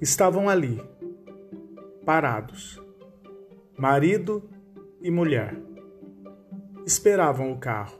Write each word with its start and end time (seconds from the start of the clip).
Estavam 0.00 0.48
ali, 0.48 0.80
parados, 2.04 2.80
marido 3.76 4.48
e 5.02 5.10
mulher. 5.10 5.60
Esperavam 6.86 7.50
o 7.50 7.58
carro. 7.58 7.98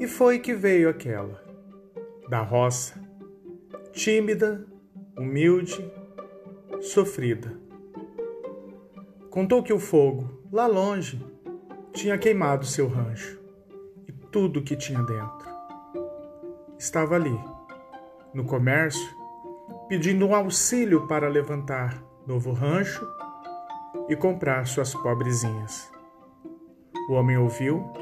E 0.00 0.08
foi 0.08 0.40
que 0.40 0.52
veio 0.52 0.88
aquela, 0.88 1.40
da 2.28 2.42
roça, 2.42 3.00
tímida, 3.92 4.66
humilde, 5.16 5.88
sofrida. 6.80 7.56
Contou 9.30 9.62
que 9.62 9.72
o 9.72 9.78
fogo, 9.78 10.42
lá 10.50 10.66
longe, 10.66 11.24
tinha 11.92 12.18
queimado 12.18 12.66
seu 12.66 12.88
rancho 12.88 13.40
e 14.08 14.12
tudo 14.12 14.62
que 14.62 14.74
tinha 14.74 15.02
dentro. 15.04 15.48
Estava 16.76 17.14
ali, 17.14 17.38
no 18.34 18.44
comércio, 18.44 19.21
pedindo 19.88 20.26
um 20.26 20.34
auxílio 20.34 21.06
para 21.06 21.28
levantar 21.28 22.02
novo 22.26 22.52
rancho 22.52 23.06
e 24.08 24.16
comprar 24.16 24.66
suas 24.66 24.94
pobrezinhas. 24.94 25.90
O 27.08 27.14
homem 27.14 27.36
ouviu, 27.36 27.92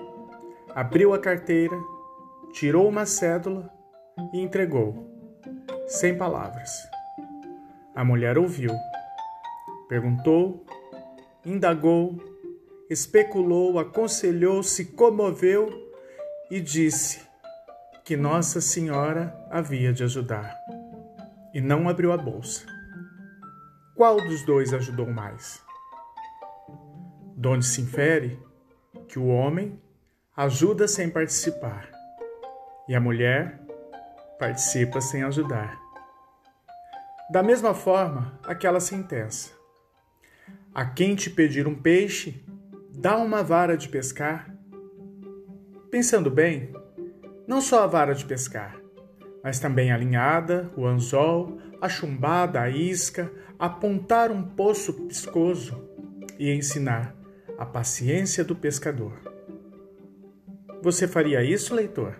abriu 0.75 1.15
a 1.15 1.19
carteira, 1.19 1.77
tirou 2.53 2.89
uma 2.89 3.07
cédula 3.07 3.71
e 4.33 4.41
entregou, 4.41 5.11
sem 5.87 6.17
palavras. 6.17 6.71
A 7.95 8.05
mulher 8.05 8.39
ouviu, 8.39 8.73
perguntou, 9.89 10.65
indagou, 11.45 12.19
especulou, 12.89 13.79
aconselhou, 13.79 14.63
se 14.63 14.93
comoveu 14.93 15.71
e 16.51 16.61
disse 16.61 17.23
que 18.05 18.17
Nossa 18.17 18.61
Senhora 18.61 19.35
havia 19.51 19.93
de 19.93 20.03
ajudar 20.05 20.57
e 21.55 21.61
não 21.61 21.89
abriu 21.89 22.13
a 22.13 22.17
bolsa. 22.17 22.67
Qual 23.95 24.17
dos 24.17 24.45
dois 24.45 24.73
ajudou 24.73 25.07
mais? 25.07 25.63
Donde 27.37 27.65
se 27.65 27.81
infere 27.81 28.39
que 29.09 29.19
o 29.19 29.27
homem 29.27 29.81
ajuda 30.37 30.89
sem 30.89 31.11
participar 31.11 31.91
e 32.89 32.95
a 32.95 33.01
mulher 33.01 33.61
participa 34.39 35.01
sem 35.01 35.23
ajudar. 35.23 35.79
Da 37.31 37.43
mesma 37.43 37.75
forma, 37.75 38.41
aquela 38.43 38.81
sentença: 38.81 39.53
A 40.75 40.85
quem 40.85 41.15
te 41.15 41.29
pedir 41.29 41.69
um 41.69 41.75
peixe, 41.75 42.43
dá 42.91 43.17
uma 43.19 43.43
vara 43.43 43.77
de 43.77 43.89
pescar. 43.89 44.53
Pensando 45.91 46.31
bem, 46.31 46.73
não 47.47 47.61
só 47.61 47.85
a 47.85 47.87
vara 47.87 48.15
de 48.15 48.25
pescar, 48.25 48.80
mas 49.43 49.59
também 49.59 49.91
a 49.91 49.97
linhada, 49.97 50.71
o 50.77 50.87
anzol, 50.87 51.59
a 51.81 51.89
chumbada, 51.89 52.61
a 52.61 52.69
isca, 52.69 53.33
apontar 53.59 54.31
um 54.31 54.43
poço 54.43 54.93
piscoso 55.07 55.83
e 56.39 56.51
ensinar 56.53 57.15
a 57.59 57.65
paciência 57.65 58.45
do 58.45 58.55
pescador. 58.55 59.13
Você 60.83 61.07
faria 61.07 61.43
isso, 61.43 61.75
leitor? 61.75 62.17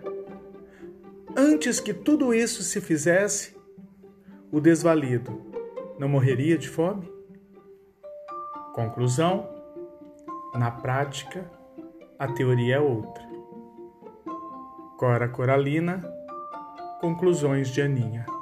Antes 1.35 1.79
que 1.79 1.93
tudo 1.93 2.33
isso 2.33 2.61
se 2.61 2.81
fizesse, 2.81 3.55
o 4.51 4.59
desvalido 4.59 5.41
não 5.97 6.09
morreria 6.09 6.57
de 6.57 6.69
fome? 6.69 7.11
Conclusão: 8.73 9.49
na 10.53 10.69
prática, 10.69 11.49
a 12.19 12.27
teoria 12.27 12.75
é 12.75 12.79
outra. 12.79 13.23
Cora 14.97 15.27
Coralina 15.27 16.20
Conclusões 17.01 17.69
de 17.69 17.81
Aninha. 17.81 18.40